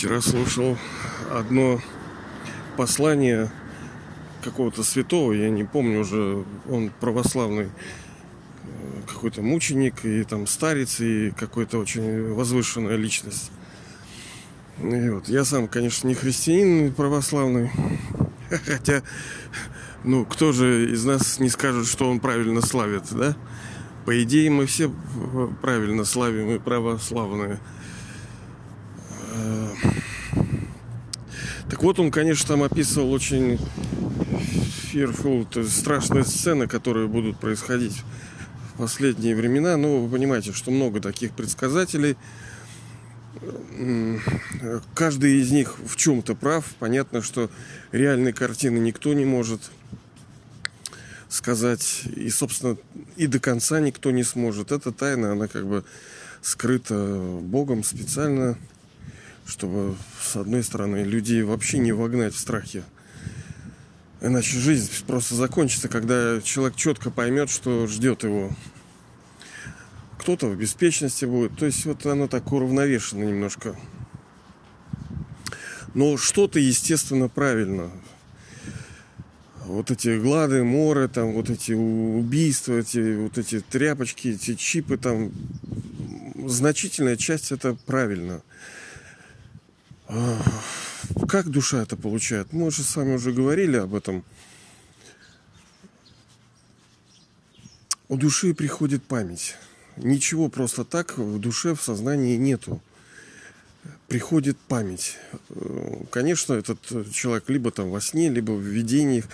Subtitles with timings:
[0.00, 0.78] Вчера слушал
[1.30, 1.78] одно
[2.78, 3.50] послание
[4.42, 7.68] какого-то святого, я не помню уже, он православный э,
[9.06, 13.50] какой-то мученик и там старец и какой-то очень возвышенная личность.
[14.82, 17.70] И вот я сам, конечно, не христианин православный,
[18.48, 19.02] хотя,
[20.02, 23.36] ну, кто же из нас не скажет, что он правильно славит, да?
[24.06, 24.90] По идее, мы все
[25.60, 27.60] правильно славим и православные.
[31.80, 33.58] Так вот, он, конечно, там описывал очень
[34.92, 38.02] fearful, то есть страшные сцены, которые будут происходить
[38.74, 39.78] в последние времена.
[39.78, 42.18] Ну, вы понимаете, что много таких предсказателей.
[44.92, 46.66] Каждый из них в чем-то прав.
[46.78, 47.50] Понятно, что
[47.92, 49.70] реальной картины никто не может
[51.30, 52.02] сказать.
[52.14, 52.76] И, собственно,
[53.16, 54.70] и до конца никто не сможет.
[54.70, 55.82] Эта тайна, она как бы
[56.42, 58.58] скрыта Богом специально,
[59.46, 62.84] чтобы, с одной стороны, людей вообще не вогнать в страхи
[64.22, 68.50] Иначе жизнь просто закончится, когда человек четко поймет, что ждет его.
[70.18, 71.56] Кто-то в беспечности будет.
[71.56, 73.74] То есть вот оно так уравновешено немножко.
[75.94, 77.90] Но что-то, естественно, правильно.
[79.64, 85.32] Вот эти глады, моры, там вот эти убийства, эти вот эти тряпочки, эти чипы, там
[86.46, 88.42] значительная часть это правильно
[91.28, 92.52] как душа это получает?
[92.52, 94.24] Мы же с вами уже говорили об этом.
[98.08, 99.54] У души приходит память.
[99.96, 102.80] Ничего просто так в душе, в сознании нету.
[104.08, 105.16] Приходит память.
[106.10, 106.80] Конечно, этот
[107.12, 109.26] человек либо там во сне, либо в видениях.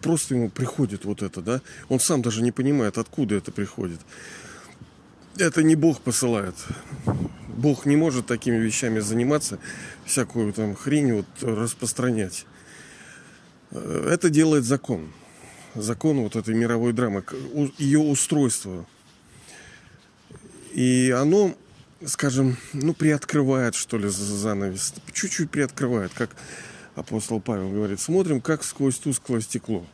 [0.00, 1.60] Просто ему приходит вот это, да.
[1.88, 4.00] Он сам даже не понимает, откуда это приходит.
[5.36, 6.54] Это не Бог посылает.
[7.60, 9.58] Бог не может такими вещами заниматься,
[10.06, 12.46] всякую там хрень вот распространять.
[13.70, 15.12] Это делает закон.
[15.74, 17.22] Закон вот этой мировой драмы,
[17.78, 18.86] ее устройство.
[20.72, 21.54] И оно,
[22.06, 24.94] скажем, ну, приоткрывает, что ли, занавес.
[25.12, 26.30] Чуть-чуть приоткрывает, как
[26.94, 28.00] апостол Павел говорит.
[28.00, 29.86] Смотрим, как сквозь тусклое стекло.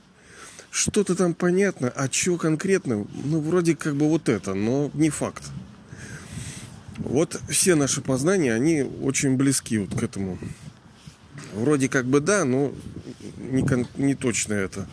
[0.71, 3.07] Что-то там понятно, а что конкретно?
[3.25, 5.43] Ну, вроде как бы вот это, но не факт.
[6.99, 10.39] Вот все наши познания, они очень близки вот к этому.
[11.53, 12.73] Вроде как бы да, но
[13.37, 14.89] не, кон- не точно это.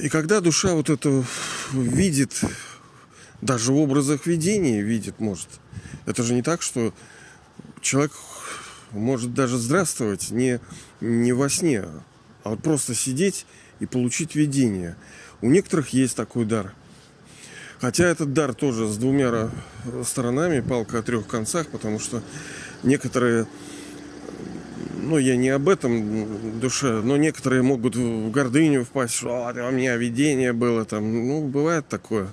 [0.00, 1.24] И когда душа вот это
[1.72, 2.42] видит,
[3.40, 5.48] даже в образах видения видит, может.
[6.06, 6.94] Это же не так, что
[7.80, 8.12] человек
[8.92, 10.60] может даже здравствовать не,
[11.00, 11.84] не во сне,
[12.44, 13.46] а вот просто сидеть
[13.80, 14.96] и получить видение.
[15.40, 16.72] У некоторых есть такой дар–
[17.82, 19.50] Хотя этот дар тоже с двумя
[20.04, 22.22] сторонами, палка о трех концах, потому что
[22.84, 23.48] некоторые,
[25.00, 29.72] ну я не об этом душе, но некоторые могут в гордыню впасть, что а, у
[29.72, 31.26] меня видение было там.
[31.26, 32.28] Ну, бывает такое.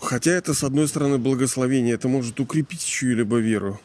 [0.00, 3.80] Хотя это, с одной стороны, благословение, это может укрепить чью-либо веру.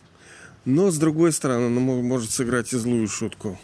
[0.64, 3.60] Но, с другой стороны, оно может сыграть и злую шутку.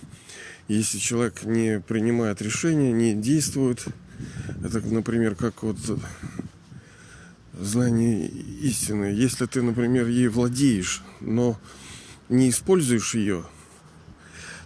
[0.67, 3.85] Если человек не принимает решения, не действует–
[4.63, 5.77] это, например, как вот
[7.59, 9.05] знание истины.
[9.05, 11.59] Если ты, например, ей владеешь, но
[12.29, 13.43] не используешь ее,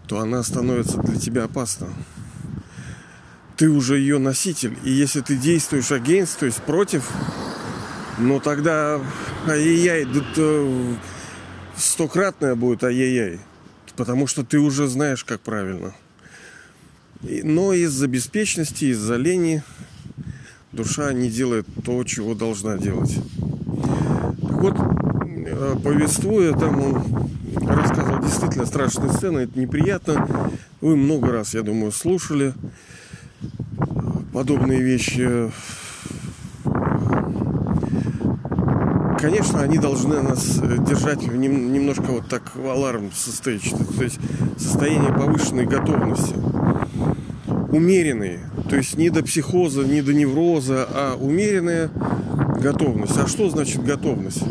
[0.07, 1.89] то она становится для тебя опасна.
[3.57, 4.77] Ты уже ее носитель.
[4.83, 7.09] И если ты действуешь against, то есть против,
[8.17, 9.01] ну тогда
[9.47, 10.97] ай-яй-яй, да
[11.77, 13.39] стократная будет ай-яй-яй.
[13.95, 15.95] Потому что ты уже знаешь, как правильно.
[17.43, 19.63] Но из-за беспечности, из-за лени
[20.71, 23.17] душа не делает то, чего должна делать.
[24.41, 27.27] Так вот, э, повествуя, там он
[27.67, 30.27] рассказывал действительно страшные сцены, это неприятно.
[30.81, 32.53] Вы много раз, я думаю, слушали
[34.31, 35.51] подобные вещи.
[39.19, 44.19] Конечно, они должны нас держать немножко вот так в аларм состоять, то есть
[44.57, 46.35] состояние повышенной готовности
[47.75, 48.39] умеренные.
[48.69, 51.89] То есть не до психоза, не до невроза, а умеренная
[52.59, 53.17] готовность.
[53.17, 54.43] А что значит готовность?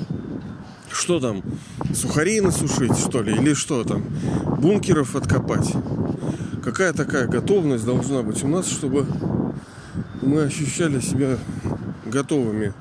[0.91, 1.43] Что там?
[1.93, 3.35] Сухари насушить, что ли?
[3.35, 4.05] Или что там?
[4.59, 5.73] Бункеров откопать?
[6.63, 9.07] Какая такая готовность должна быть у нас, чтобы
[10.23, 11.39] мы ощущали себя
[12.07, 12.73] готовыми?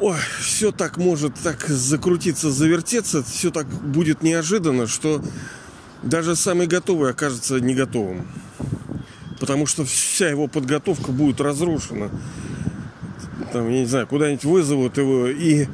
[0.00, 5.22] Ой, все так может так закрутиться, завертеться, все так будет неожиданно, что
[6.02, 8.26] даже самый готовый окажется не готовым
[9.40, 12.10] потому что вся его подготовка будет разрушена.
[13.52, 15.66] Там, я не знаю, куда-нибудь вызовут его, и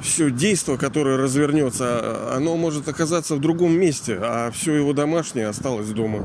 [0.00, 5.88] все действо, которое развернется, оно может оказаться в другом месте, а все его домашнее осталось
[5.88, 6.24] дома.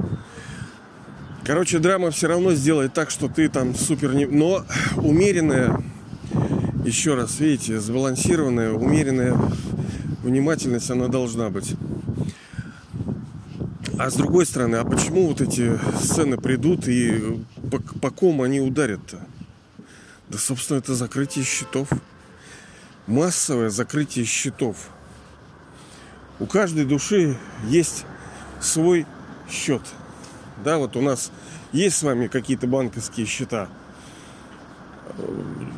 [1.46, 4.26] Короче, драма все равно сделает так, что ты там супер не...
[4.26, 5.82] Но умеренная,
[6.84, 9.38] еще раз, видите, сбалансированная, умеренная
[10.24, 11.76] внимательность, она должна быть.
[14.00, 18.60] А с другой стороны, а почему вот эти сцены придут и по, по ком они
[18.60, 19.20] ударят-то?
[20.30, 21.90] Да, собственно, это закрытие счетов.
[23.08, 24.90] Массовое закрытие счетов.
[26.40, 28.06] У каждой души есть
[28.62, 29.08] свой
[29.50, 29.82] счет.
[30.64, 31.32] Да, вот у нас
[31.72, 33.68] есть с вами какие-то банковские счета.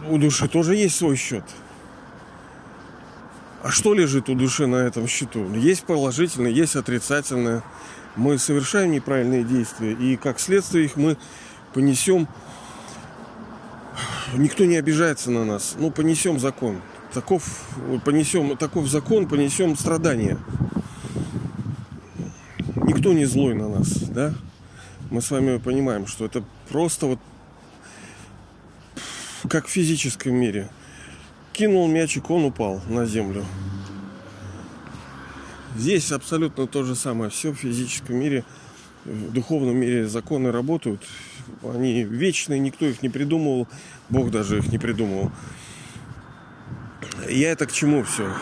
[0.09, 1.45] У души тоже есть свой счет.
[3.61, 5.53] А что лежит у души на этом счету?
[5.53, 7.63] Есть положительное, есть отрицательное
[8.15, 11.17] мы совершаем неправильные действия, и как следствие их мы
[11.73, 12.27] понесем,
[14.35, 16.81] никто не обижается на нас, ну, понесем закон.
[17.13, 17.43] Таков,
[18.05, 20.37] понесем, таков закон, понесем страдания.
[22.75, 24.33] Никто не злой на нас, да?
[25.09, 27.19] Мы с вами понимаем, что это просто вот
[29.49, 30.69] как в физическом мире.
[31.59, 33.43] Кинул мячик, он упал на землю.
[35.75, 37.29] Здесь абсолютно то же самое.
[37.29, 38.45] Все в физическом мире,
[39.03, 41.05] в духовном мире законы работают.
[41.61, 43.67] Они вечные, никто их не придумывал.
[44.07, 45.33] Бог даже их не придумывал.
[47.27, 48.33] Я это к чему все?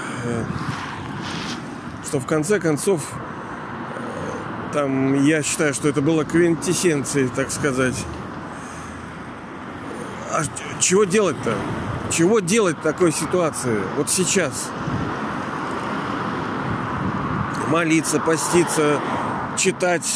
[2.05, 3.11] Что в конце концов,
[4.73, 7.95] там, я считаю, что это было квинтэссенцией, так сказать.
[10.31, 10.43] А
[10.79, 11.57] чего делать-то?
[12.11, 13.79] Чего делать в такой ситуации?
[13.97, 14.69] Вот сейчас
[17.67, 18.99] молиться, поститься,
[19.57, 20.07] читать,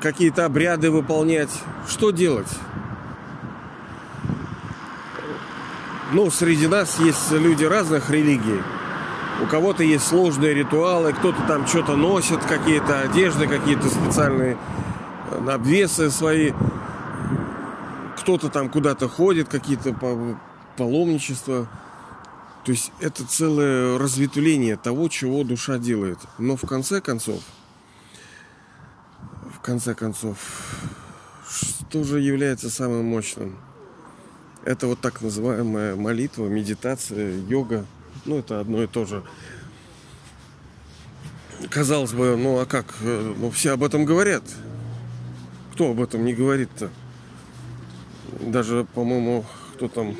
[0.00, 1.50] какие-то обряды выполнять.
[1.88, 2.48] Что делать?
[6.12, 8.60] Ну, среди нас есть люди разных религий.
[9.42, 14.58] У кого-то есть сложные ритуалы, кто-то там что-то носит, какие-то одежды, какие-то специальные
[15.30, 16.52] э, обвесы свои.
[18.18, 19.94] Кто-то там куда-то ходит, какие-то
[20.80, 21.68] паломничества.
[22.64, 26.18] То есть это целое разветвление того, чего душа делает.
[26.38, 27.42] Но в конце концов,
[29.54, 30.38] в конце концов,
[31.46, 33.58] что же является самым мощным?
[34.64, 37.84] Это вот так называемая молитва, медитация, йога.
[38.24, 39.22] Ну, это одно и то же.
[41.68, 42.94] Казалось бы, ну а как?
[43.02, 44.44] Ну, все об этом говорят.
[45.74, 46.88] Кто об этом не говорит-то?
[48.40, 49.44] Даже, по-моему,
[49.74, 50.16] кто там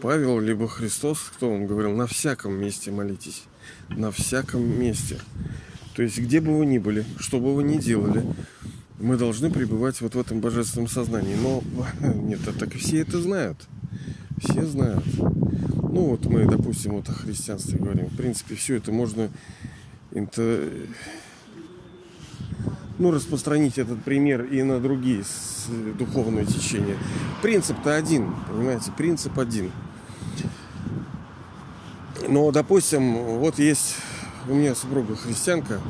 [0.00, 3.44] Павел, либо Христос, кто он говорил, на всяком месте молитесь.
[3.88, 5.18] На всяком месте.
[5.94, 8.24] То есть, где бы вы ни были, что бы вы ни делали,
[8.98, 11.34] мы должны пребывать вот в этом божественном сознании.
[11.34, 11.62] Но
[12.14, 13.58] нет, а так все это знают.
[14.38, 15.04] Все знают.
[15.16, 18.06] Ну вот мы, допустим, вот о христианстве говорим.
[18.06, 19.30] В принципе, все это можно
[20.12, 20.70] это,
[22.98, 25.24] ну, распространить этот пример и на другие
[25.98, 26.96] духовные течения.
[27.42, 29.70] Принцип-то один, понимаете, принцип один–
[32.28, 33.96] но, допустим, вот есть
[34.48, 35.80] у меня супруга христианка.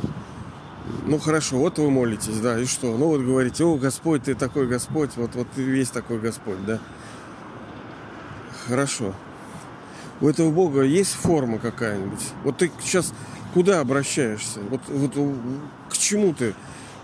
[1.07, 2.97] Ну хорошо, вот вы молитесь, да, и что?
[2.97, 6.79] Ну вот говорите, о, Господь, ты такой Господь, вот, вот ты весь такой Господь, да.
[8.67, 9.15] Хорошо.
[10.21, 12.21] У этого Бога есть форма какая-нибудь?
[12.45, 13.13] Вот ты сейчас
[13.55, 14.61] куда обращаешься?
[14.71, 15.13] Вот, вот
[15.91, 16.55] к чему ты?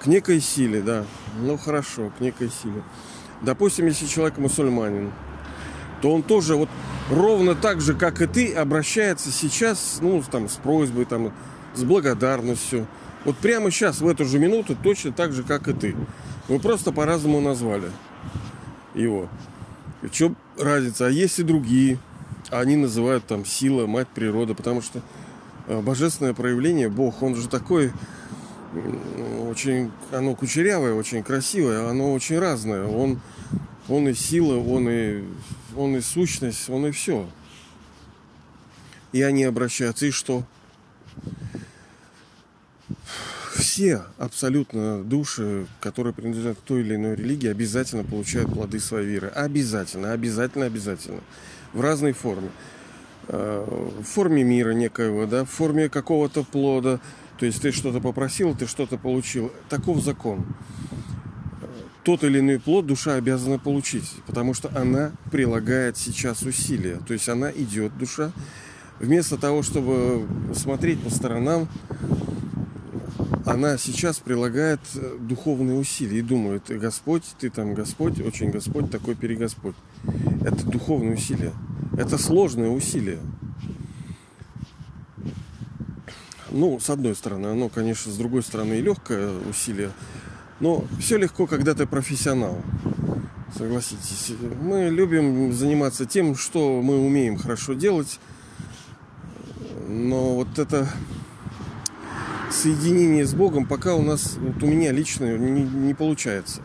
[0.03, 1.05] К некой силе, да.
[1.41, 2.83] Ну хорошо, к некой силе.
[3.41, 5.13] Допустим, если человек мусульманин,
[6.01, 6.69] то он тоже вот
[7.09, 11.33] ровно так же, как и ты, обращается сейчас, ну, там, с просьбой, там,
[11.75, 12.89] с благодарностью.
[13.25, 15.95] Вот прямо сейчас, в эту же минуту, точно так же, как и ты.
[16.49, 17.91] Мы просто по-разному назвали
[18.95, 19.29] его.
[20.03, 21.07] И что разница?
[21.07, 21.99] А есть и другие.
[22.51, 25.01] Они называют там сила, мать природа, потому что
[25.69, 27.93] э, божественное проявление, Бог, он же такой
[29.49, 32.87] очень, оно кучерявое, очень красивое, оно очень разное.
[32.87, 33.21] Он,
[33.89, 35.25] он и сила, он и
[35.77, 37.29] он и сущность, он и все.
[39.13, 40.45] И они обращаются, и что?
[43.55, 49.29] Все абсолютно души, которые принадлежат к той или иной религии, обязательно получают плоды своей веры.
[49.29, 51.21] Обязательно, обязательно, обязательно.
[51.73, 52.51] В разной форме.
[53.29, 53.65] Э,
[54.01, 57.01] в форме мира некоего, да, в форме какого-то плода.
[57.43, 59.51] То есть ты что-то попросил, ты что-то получил.
[59.69, 60.47] Таков закон
[62.05, 67.01] тот или иной плод душа обязана получить, потому что она прилагает сейчас усилия.
[67.05, 68.31] То есть она идет, душа,
[69.01, 71.67] вместо того, чтобы смотреть по сторонам,
[73.45, 79.17] она сейчас прилагает э, духовные усилия и думает, Господь, ты там Господь, очень Господь, такой
[79.17, 79.75] перегосподь.
[80.43, 81.53] Это духовные усилия.
[81.99, 83.19] Это сложные усилия.
[86.53, 89.91] Ну, с одной стороны, оно, конечно, с другой стороны и легкое усилие.
[90.61, 92.61] Но все легко, когда ты профессионал.
[93.57, 94.33] Согласитесь.
[94.61, 98.21] Мы любим заниматься тем, что мы умеем хорошо делать.
[99.89, 100.89] Но вот это
[102.51, 106.61] соединение с Богом пока у нас, вот у меня лично не, не получается.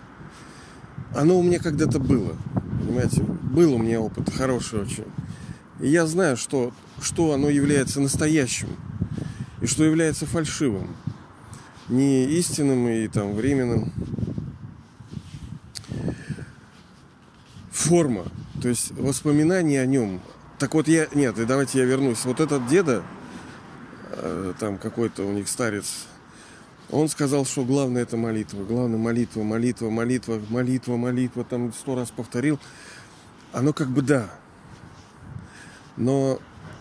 [1.16, 2.36] Оно у меня когда-то было.
[2.82, 3.24] Понимаете?
[3.24, 5.06] Был у меня опыт хороший очень.
[5.80, 8.68] И я знаю, что, что оно является настоящим
[9.62, 10.96] и что является фальшивым,
[11.90, 13.92] не истинным и там временным.
[17.72, 18.26] Форма,
[18.62, 20.22] то есть воспоминания о нем.
[20.60, 22.26] Так вот я, нет, и давайте я вернусь.
[22.26, 23.04] Вот этот деда,
[24.12, 26.08] э, там какой-то у них старец,
[26.90, 28.64] он сказал, что главное это молитва.
[28.64, 31.44] Главное молитва, молитва, молитва, молитва, молитва.
[31.44, 32.60] Там сто раз повторил.
[33.52, 34.30] Оно как бы да.
[35.98, 36.40] Но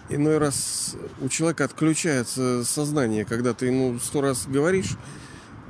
[0.08, 4.96] иной раз у человека отключается сознание, когда ты ему сто раз говоришь,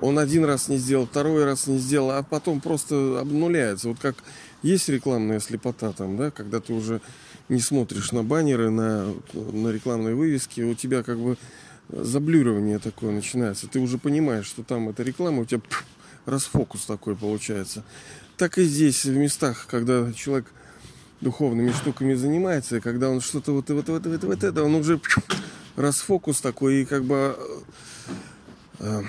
[0.00, 3.88] он один раз не сделал, второй раз не сделал, а потом просто обнуляется.
[3.88, 4.16] Вот как
[4.62, 7.00] есть рекламная слепота там, да, когда ты уже
[7.48, 11.38] не смотришь на баннеры, на, на рекламные вывески, у тебя как бы
[11.88, 13.68] заблюривание такое начинается.
[13.68, 15.62] Ты уже понимаешь, что там это реклама, у тебя
[16.24, 17.84] расфокус такой получается.
[18.36, 20.46] Так и здесь, в местах, когда человек
[21.20, 25.00] духовными штуками занимается, и когда он что-то вот, вот, вот, вот, вот это, он уже
[25.76, 27.38] расфокус такой, и как бы
[28.80, 29.02] э,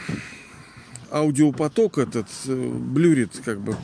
[1.12, 3.78] аудиопоток этот э, блюрит, как бы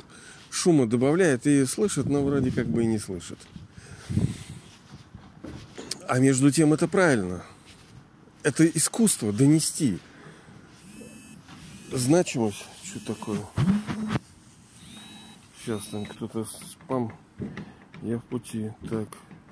[0.50, 3.38] шума добавляет и слышит, но вроде как бы и не слышит.
[6.08, 7.42] А между тем это правильно.
[8.42, 9.98] Это искусство донести
[11.92, 12.64] значимость.
[12.84, 13.40] Что такое?
[15.60, 17.12] Сейчас там кто-то спам
[18.02, 18.72] я в пути.
[18.88, 19.08] Так,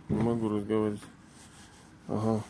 [0.09, 1.01] не могу разговаривать.
[2.09, 2.43] Ага.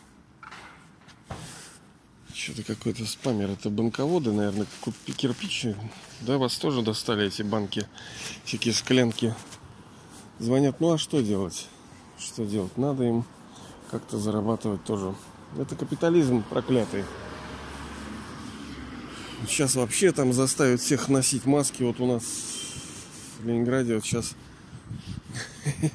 [2.33, 3.51] Что-то какой-то спамер.
[3.51, 4.67] Это банководы, наверное,
[5.17, 5.75] кирпичи.
[6.21, 7.87] Да, вас тоже достали эти банки,
[8.43, 9.33] всякие склянки.
[10.39, 11.67] Звонят, ну а что делать?
[12.19, 12.77] Что делать?
[12.77, 13.23] Надо им
[13.89, 15.15] как-то зарабатывать тоже.
[15.57, 17.05] Это капитализм проклятый.
[19.47, 21.83] Сейчас вообще там заставят всех носить маски.
[21.83, 22.23] Вот у нас
[23.39, 24.35] в Ленинграде вот сейчас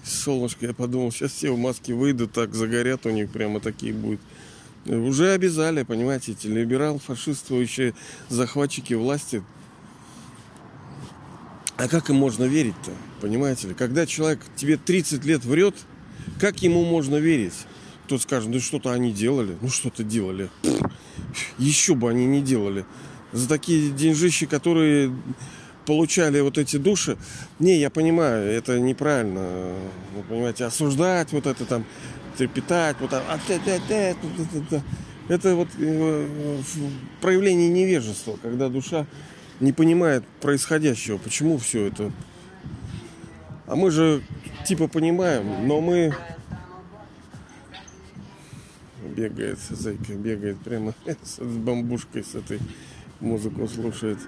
[0.04, 4.20] солнышко, я подумал, сейчас все в маске выйдут, так загорят у них прямо такие будут.
[4.86, 7.94] Уже обязали, понимаете, эти либерал, фашистствующие
[8.28, 9.42] захватчики власти.
[11.76, 13.74] А как им можно верить-то, понимаете ли?
[13.74, 15.74] Когда человек тебе 30 лет врет,
[16.38, 17.54] как ему можно верить?
[18.04, 19.56] Кто-то скажет, ну что-то они делали.
[19.60, 20.50] Ну что-то делали.
[21.58, 22.84] Еще бы они не делали.
[23.32, 25.14] За такие деньжищи, которые
[25.86, 27.16] получали вот эти души.
[27.58, 29.74] Не, я понимаю, это неправильно.
[30.14, 31.84] Вы понимаете, осуждать вот это там,
[32.36, 34.82] трепетать, вот это,
[35.28, 36.58] это вот э,
[37.20, 39.06] проявление невежества, когда душа
[39.60, 42.10] не понимает происходящего, почему все это.
[43.66, 44.22] А мы же
[44.66, 46.14] типа понимаем, но мы
[49.16, 52.58] бегает, зайка бегает прямо с бамбушкой с этой
[53.20, 54.18] музыку слушает.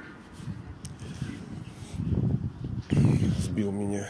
[3.53, 4.09] Сбил меня.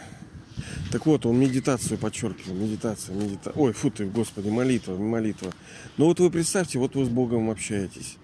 [0.93, 2.55] Так вот, он медитацию подчеркивал.
[2.55, 3.61] Медитация, медитация.
[3.61, 5.53] Ой, фу ты, господи, молитва, молитва.
[5.97, 8.19] Ну вот вы представьте, вот вы с Богом общаетесь.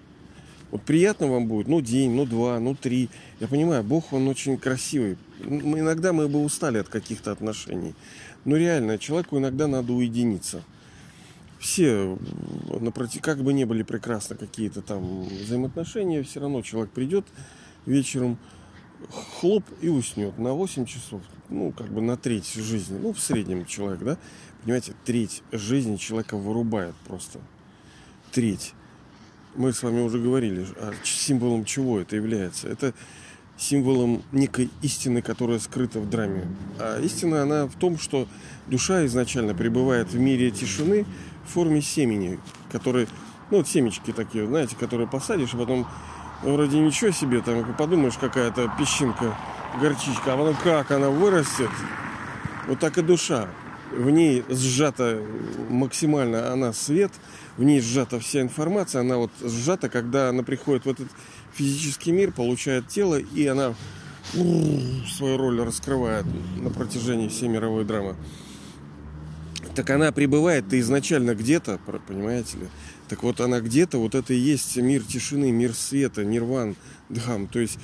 [0.70, 3.08] Вот приятно вам будет, ну день, ну два, ну три.
[3.40, 5.16] Я понимаю, Бог, он очень красивый.
[5.42, 7.94] Мы, иногда мы бы устали от каких-то отношений.
[8.44, 10.62] Но реально, человеку иногда надо уединиться.
[11.58, 12.16] Все,
[12.80, 17.24] напротив, как бы не были прекрасны какие-то там взаимоотношения, все равно человек придет
[17.86, 18.38] вечером,
[19.10, 23.64] хлоп и уснет на 8 часов, ну, как бы на треть жизни, ну, в среднем
[23.64, 24.18] человек, да,
[24.62, 27.40] понимаете, треть жизни человека вырубает просто.
[28.32, 28.74] Треть.
[29.54, 32.68] Мы с вами уже говорили, а символом чего это является.
[32.68, 32.92] Это
[33.56, 36.46] символом некой истины, которая скрыта в драме.
[36.78, 38.28] А истина, она в том, что
[38.66, 41.06] душа изначально пребывает в мире тишины
[41.44, 42.38] в форме семени,
[42.70, 43.08] которые,
[43.50, 45.88] ну, вот семечки такие, знаете, которые посадишь, а потом
[46.42, 49.36] вроде ничего себе, там подумаешь, какая-то песчинка,
[49.80, 51.70] горчичка, а она как она вырастет,
[52.66, 53.48] вот так и душа.
[53.90, 55.22] В ней сжата
[55.70, 57.10] максимально она свет,
[57.56, 61.08] в ней сжата вся информация, она вот сжата, когда она приходит в этот
[61.54, 63.74] физический мир, получает тело, и она
[64.32, 66.26] свою роль раскрывает
[66.56, 68.14] на протяжении всей мировой драмы.
[69.78, 72.66] Так она пребывает-то изначально где-то, понимаете ли?
[73.08, 76.74] Так вот она где-то, вот это и есть мир тишины, мир света, нирван,
[77.08, 77.46] дхам.
[77.46, 77.78] То есть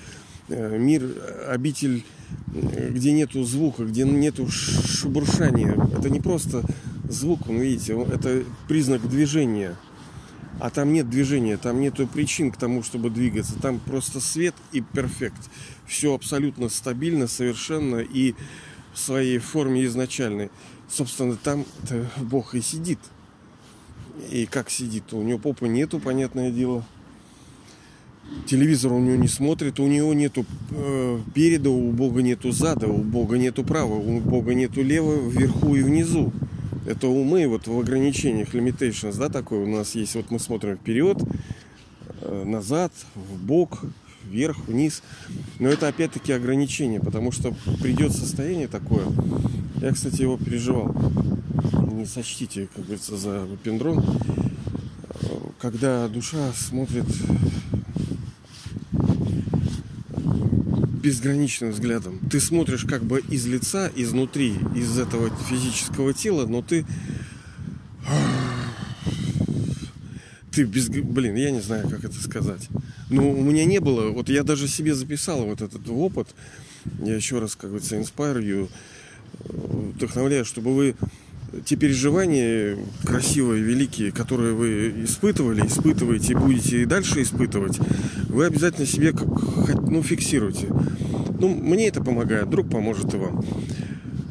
[0.49, 1.09] э, мир,
[1.47, 2.05] обитель,
[2.49, 5.77] где нету звука, где нету шебуршания.
[5.97, 6.65] Это не просто
[7.09, 9.77] звук, вы видите, это признак движения.
[10.59, 13.55] А там нет движения, там нет причин к тому, чтобы двигаться.
[13.63, 15.49] Там просто свет и перфект.
[15.87, 18.35] Все абсолютно стабильно, совершенно и
[18.95, 20.51] в своей форме изначальной.
[20.95, 21.65] Собственно, там
[22.19, 23.01] Бог и сидит.
[24.31, 25.13] И как сидит?
[25.13, 26.85] У него попы нету, понятное дело.
[28.47, 32.99] Телевизор у него не смотрит, у него нету э, переда, у Бога нету зада, у
[32.99, 36.33] Бога нету права, у Бога нету лево, вверху и внизу.
[36.87, 40.15] Это умы вот в ограничениях, limitations, да, такое у нас есть.
[40.15, 41.19] Вот мы смотрим вперед,
[42.21, 43.81] э, назад, в бок,
[44.25, 45.03] вверх, вниз.
[45.59, 49.07] Но это опять-таки ограничение, потому что придет состояние такое.
[49.85, 50.97] Я, кстати, его переживал.
[51.93, 54.03] Не сочтите, как говорится, за пендрон.
[55.61, 57.05] Когда душа смотрит
[61.03, 62.19] безграничным взглядом.
[62.31, 66.87] Ты смотришь как бы из лица, изнутри, из этого физического тела, но ты...
[70.51, 70.89] Ты без...
[70.89, 72.71] Блин, я не знаю, как это сказать.
[73.11, 74.09] Но у меня не было...
[74.13, 76.35] Вот я даже себе записал вот этот опыт.
[77.03, 78.71] Я еще раз, как говорится, inspire you,
[79.95, 80.95] вдохновляю, чтобы вы
[81.65, 87.79] те переживания красивые, великие, которые вы испытывали, испытываете и будете и дальше испытывать,
[88.29, 90.69] вы обязательно себе как, ну, фиксируйте.
[91.39, 93.45] Ну, мне это помогает, друг поможет и вам.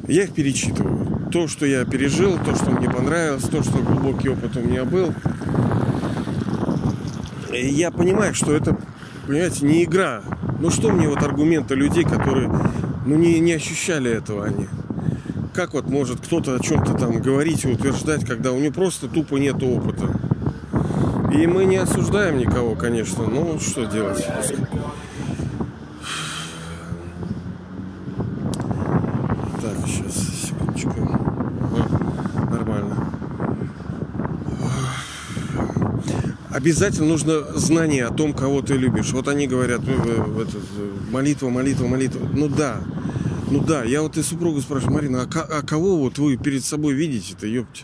[0.08, 1.30] Я их перечитываю.
[1.32, 5.14] То, что я пережил, то, что мне понравилось, то, что глубокий опыт у меня был.
[7.54, 8.78] И я понимаю, что это,
[9.26, 10.22] понимаете, не игра.
[10.60, 12.50] Ну что мне вот аргументы людей, которые
[13.06, 14.68] ну, не, не ощущали этого они
[15.54, 19.36] как вот может кто-то о чем-то там говорить и утверждать, когда у него просто тупо
[19.36, 20.10] нет опыта.
[21.34, 24.26] И мы не осуждаем никого, конечно, но что делать?
[29.62, 30.14] Так, сейчас,
[30.48, 30.94] секундочку.
[32.52, 33.10] Нормально.
[36.50, 39.12] Обязательно нужно знание о том, кого ты любишь.
[39.12, 39.82] Вот они говорят,
[41.12, 42.28] молитва, молитва, молитва.
[42.32, 42.78] Ну да,
[43.54, 46.96] ну да, я вот и супругу спрашиваю, Марина, а, а кого вот вы перед собой
[46.96, 47.84] видите-то, ёпте?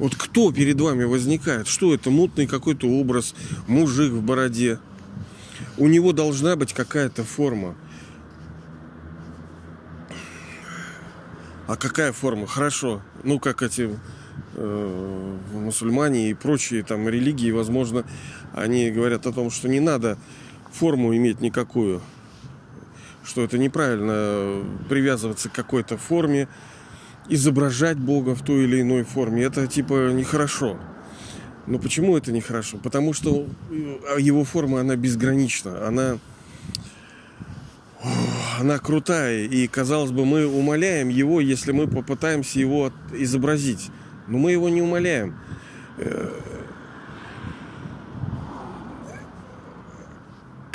[0.00, 1.68] Вот кто перед вами возникает?
[1.68, 2.10] Что это?
[2.10, 3.36] Мутный какой-то образ,
[3.68, 4.80] мужик в бороде.
[5.76, 7.76] У него должна быть какая-то форма.
[11.68, 12.48] А какая форма?
[12.48, 13.00] Хорошо.
[13.22, 13.96] Ну, как эти
[14.56, 18.04] э, мусульмане и прочие там религии, возможно,
[18.52, 20.18] они говорят о том, что не надо
[20.72, 22.02] форму иметь никакую
[23.28, 26.48] что это неправильно привязываться к какой-то форме,
[27.28, 29.42] изображать Бога в той или иной форме.
[29.42, 30.78] Это типа нехорошо.
[31.66, 32.78] Но почему это нехорошо?
[32.78, 35.86] Потому что э, его форма, она безгранична.
[35.86, 36.18] Она,
[38.58, 39.44] она крутая.
[39.44, 43.90] И, казалось бы, мы умоляем его, если мы попытаемся его изобразить.
[44.26, 45.34] Но мы его не умоляем.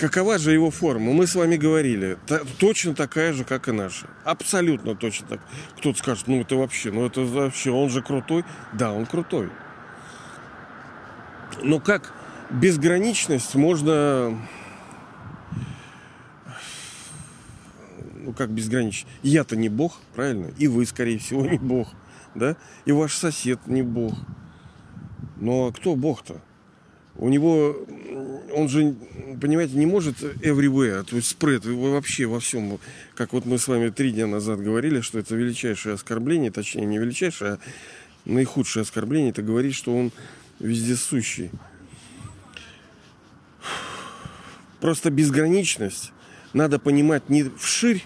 [0.04, 1.14] Какова же его форма?
[1.14, 2.18] Мы с вами говорили.
[2.60, 4.08] точно такая же, как и наша.
[4.26, 5.40] Абсолютно точно так.
[5.78, 8.44] Кто-то скажет, ну это вообще, ну это вообще, он же крутой.
[8.74, 9.50] Да, он крутой.
[11.62, 12.14] Но как
[12.50, 14.38] безграничность можно...
[18.16, 19.08] Ну как безграничность?
[19.22, 20.52] Я-то не бог, правильно?
[20.58, 21.88] И вы, скорее всего, не бог.
[22.36, 22.58] Да?
[22.84, 24.16] И ваш сосед не бог.
[25.38, 26.42] Но кто бог-то?
[27.16, 27.78] У него,
[28.56, 28.96] он же,
[29.40, 32.80] понимаете, не может everywhere, то есть спред вообще во всем.
[33.16, 36.98] Как вот мы с вами три дня назад говорили, что это величайшее оскорбление, точнее не
[36.98, 37.60] величайшее, а
[38.26, 40.12] наихудшее оскорбление, это говорить, что он
[40.60, 41.52] вездесущий.
[44.80, 46.12] Просто безграничность
[46.54, 48.04] надо понимать не вширь,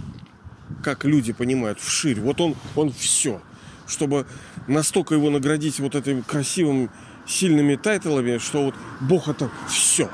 [0.84, 2.20] как люди понимают, вширь.
[2.20, 3.42] Вот он, он все.
[3.88, 4.28] Чтобы
[4.68, 6.90] настолько его наградить вот этим красивым
[7.28, 10.10] сильными тайтлами, что вот Бог это все.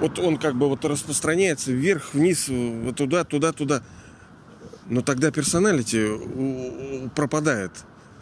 [0.00, 3.82] Вот он как бы вот распространяется вверх, вниз, вот туда, туда, туда.
[4.88, 7.72] Но тогда персоналити пропадает.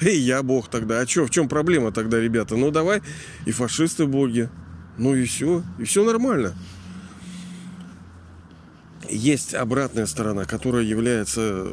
[0.01, 1.01] Эй, я бог тогда.
[1.01, 2.57] А что, в чем проблема тогда, ребята?
[2.57, 3.03] Ну давай,
[3.47, 4.49] и фашисты боги.
[4.97, 5.63] Ну и все.
[5.79, 6.55] И все нормально.
[9.09, 11.69] Есть обратная сторона, которая является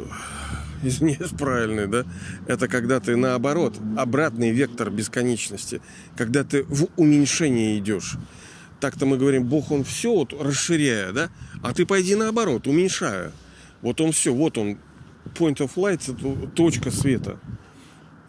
[0.83, 2.05] извиняюсь, правильный, да?
[2.47, 5.81] Это когда ты наоборот, обратный вектор бесконечности,
[6.15, 8.17] когда ты в уменьшение идешь.
[8.79, 11.29] Так-то мы говорим, Бог, Он все вот расширяя, да?
[11.63, 13.31] А ты пойди наоборот, уменьшая.
[13.81, 14.77] Вот Он все, вот Он,
[15.33, 17.39] point of light, это точка света.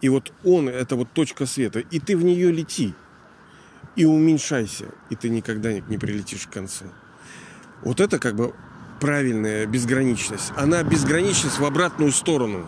[0.01, 1.79] И вот Он, это вот точка света.
[1.79, 2.93] И ты в нее лети.
[3.95, 4.85] И уменьшайся.
[5.09, 6.85] И ты никогда не прилетишь к концу.
[7.83, 8.53] Вот это как бы
[8.99, 10.51] правильная безграничность.
[10.55, 12.67] Она безграничность в обратную сторону.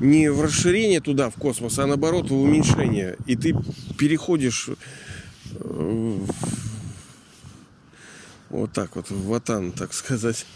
[0.00, 3.16] Не в расширение туда, в космос, а наоборот в уменьшение.
[3.26, 3.54] И ты
[3.98, 4.70] переходишь
[5.54, 6.18] э,
[8.50, 10.46] вот так вот, в ватан, так сказать.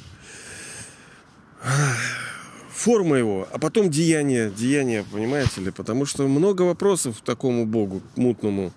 [2.71, 5.71] Форма его, а потом деяние, деяние, понимаете ли?
[5.71, 8.73] Потому что много вопросов такому Богу мутному.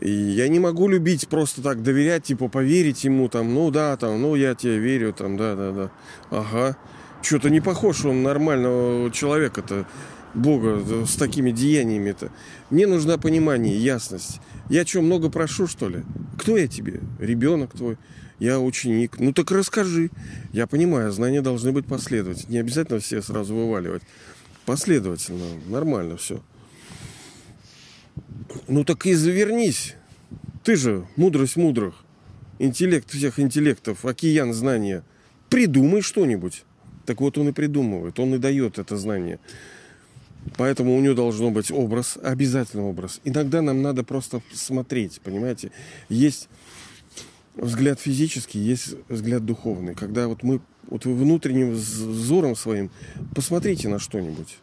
[0.00, 4.20] И я не могу любить просто так, доверять, типа, поверить ему, там, ну да, там,
[4.20, 5.90] ну я тебе верю, там, да, да, да.
[6.30, 6.76] Ага.
[7.22, 9.86] Что-то не похож он нормального человека-то,
[10.34, 12.30] Бога, с такими деяниями-то.
[12.70, 14.40] Мне нужна понимание, ясность.
[14.68, 16.04] Я что, много прошу, что ли?
[16.38, 17.00] Кто я тебе?
[17.18, 17.96] Ребенок твой?
[18.38, 19.18] Я ученик.
[19.18, 20.10] Ну так расскажи.
[20.52, 22.52] Я понимаю, знания должны быть последовательны.
[22.52, 24.02] Не обязательно все сразу вываливать.
[24.64, 25.44] Последовательно.
[25.66, 26.40] Нормально все.
[28.66, 29.94] Ну так и завернись.
[30.64, 32.04] Ты же мудрость мудрых.
[32.58, 34.04] Интеллект всех интеллектов.
[34.04, 35.04] Океан знания.
[35.48, 36.64] Придумай что-нибудь.
[37.06, 38.18] Так вот он и придумывает.
[38.18, 39.38] Он и дает это знание.
[40.56, 43.20] Поэтому у него должно быть образ, обязательно образ.
[43.24, 45.72] Иногда нам надо просто смотреть, понимаете?
[46.08, 46.48] Есть
[47.54, 49.94] взгляд физический, есть взгляд духовный.
[49.94, 52.90] Когда вот мы вот внутренним взором своим
[53.34, 54.58] посмотрите на что-нибудь.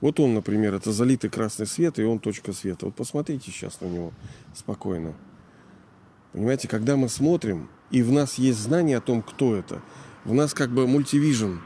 [0.00, 2.86] Вот он, например, это залитый красный свет, и он точка света.
[2.86, 4.12] Вот посмотрите сейчас на него
[4.54, 5.14] спокойно.
[6.32, 9.80] Понимаете, когда мы смотрим, и в нас есть знание о том, кто это,
[10.24, 11.56] в нас как бы мультивижн.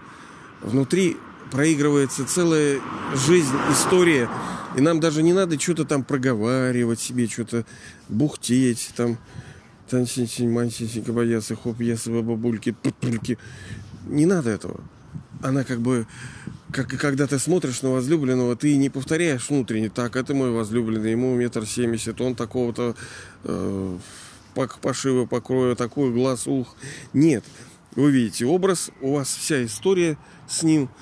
[0.62, 1.16] Внутри
[1.50, 2.80] проигрывается целая
[3.14, 4.28] жизнь, история.
[4.76, 7.66] И нам даже не надо что-то там проговаривать себе, что-то
[8.08, 9.18] бухтеть, там,
[9.90, 12.74] танчинь, мансинь, кабаясы, хоп, ясы, бабульки.
[14.06, 14.80] Не надо этого.
[15.42, 16.06] Она как бы,
[16.72, 21.34] как когда ты смотришь на возлюбленного, ты не повторяешь внутренне, так, это мой возлюбленный, ему
[21.34, 22.96] метр семьдесят, он такого-то
[23.44, 23.98] э,
[24.80, 26.76] пошива, покроя, такой глаз, ух.
[27.12, 27.44] Нет.
[27.94, 30.16] Вы видите образ, у вас вся история
[30.48, 30.88] с ним–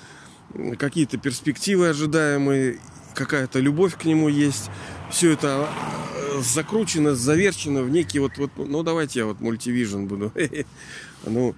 [0.78, 2.78] какие-то перспективы ожидаемые,
[3.14, 4.70] какая-то любовь к нему есть.
[5.10, 5.68] Все это
[6.14, 10.32] э, закручено, заверчено в некий вот, вот ну давайте я вот мультивижн буду.
[11.26, 11.54] Ну,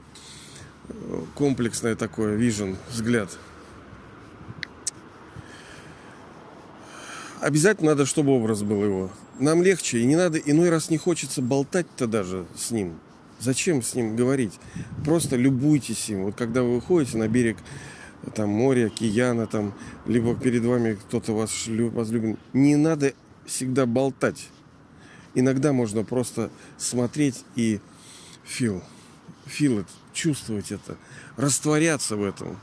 [1.37, 3.39] комплексное такое вижен, взгляд.
[7.43, 9.11] Обязательно надо, чтобы образ был его.
[9.41, 13.01] Нам легче, и не надо, иной раз не хочется болтать-то даже с ним.
[13.41, 14.53] Зачем с ним говорить?
[15.05, 16.23] Просто любуйтесь им.
[16.23, 17.57] Вот когда вы выходите на берег
[18.37, 19.75] там море, океана, там,
[20.07, 22.39] либо перед вами кто-то вас возлюбен.
[22.53, 23.13] Не надо
[23.45, 24.49] всегда болтать.
[25.35, 27.81] Иногда можно просто смотреть и
[28.47, 28.85] feel,
[29.47, 30.97] feel it, чувствовать это,
[31.37, 32.57] растворяться в этом.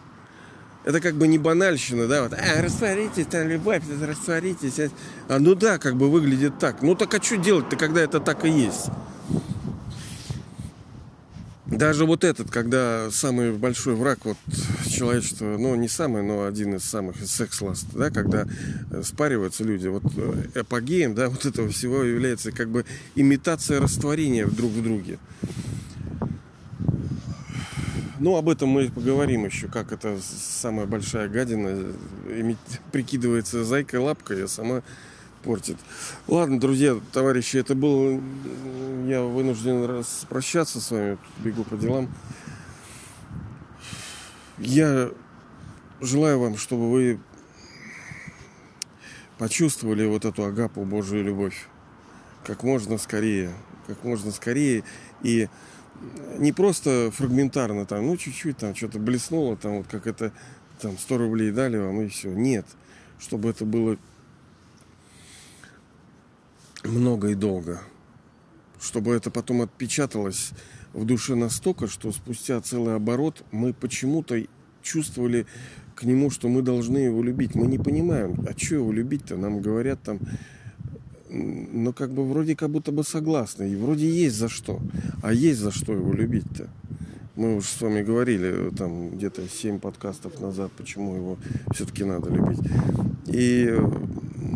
[0.85, 4.91] Это как бы не банальщина, да, вот, а, растворитесь, там, любовь, растворитесь.
[5.27, 6.81] А, ну да, как бы выглядит так.
[6.81, 8.87] Ну так а что делать-то, когда это так и есть?
[11.65, 14.37] Даже вот этот, когда самый большой враг вот
[14.89, 18.47] человечества, ну не самый, но один из самых секс-ласт, да, когда
[18.91, 20.03] э, спариваются люди, вот
[20.55, 25.19] эпогеем, да, вот этого всего является как бы имитация растворения друг в друге.
[28.19, 31.93] Ну, об этом мы поговорим еще, как это самая большая гадина
[32.91, 34.81] прикидывается зайкой лапкой, а сама
[35.43, 35.77] портит.
[36.27, 38.21] Ладно, друзья, товарищи, это был...
[39.07, 41.17] Я вынужден распрощаться с вами.
[41.39, 42.09] Бегу по делам.
[44.57, 45.09] Я
[46.01, 47.19] желаю вам, чтобы вы
[49.37, 51.67] почувствовали вот эту агапу, Божию любовь
[52.49, 53.51] как можно скорее.
[53.85, 54.83] Как можно скорее.
[55.21, 55.47] И
[56.37, 60.31] не просто фрагментарно там, ну, чуть-чуть там что-то блеснуло, там вот как это,
[60.81, 62.29] там 100 рублей дали вам и все.
[62.29, 62.65] Нет.
[63.19, 63.97] Чтобы это было
[66.83, 67.81] много и долго.
[68.79, 70.51] Чтобы это потом отпечаталось
[70.93, 74.41] в душе настолько, что спустя целый оборот мы почему-то
[74.81, 75.45] чувствовали
[75.95, 77.55] к нему, что мы должны его любить.
[77.55, 79.35] Мы не понимаем, а что его любить-то?
[79.35, 80.19] Нам говорят там,
[81.29, 83.69] но как бы вроде как будто бы согласны.
[83.69, 84.79] И вроде есть за что.
[85.21, 86.67] А есть за что его любить-то.
[87.35, 91.37] Мы уже с вами говорили там где-то 7 подкастов назад, почему его
[91.73, 92.59] все-таки надо любить.
[93.27, 93.73] И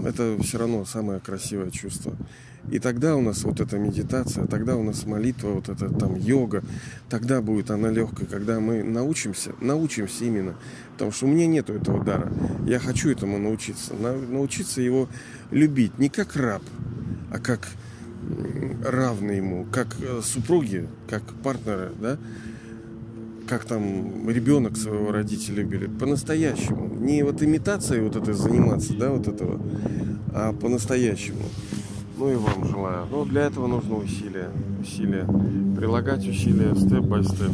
[0.06, 2.14] это все равно самое красивое чувство.
[2.72, 6.64] И тогда у нас вот эта медитация, тогда у нас молитва, вот эта там йога,
[7.10, 10.56] тогда будет она легкой, когда мы научимся, научимся именно,
[10.94, 12.32] потому что у меня нету этого дара.
[12.66, 15.10] Я хочу этому научиться, научиться его
[15.52, 16.64] любить не как раб,
[17.32, 17.68] а как
[18.86, 22.18] равный ему, как э, супруги, как партнеры, да,
[23.48, 26.88] как там ребенок своего родителя любили, по-настоящему.
[26.96, 29.62] Не вот имитацией вот этой заниматься, да, вот этого,
[30.34, 31.44] а по-настоящему.
[32.18, 33.06] Ну и вам желаю.
[33.12, 34.50] Но для этого нужно усилия.
[34.82, 35.26] Усилия.
[35.76, 37.52] Прилагать усилия степ-бай-степ.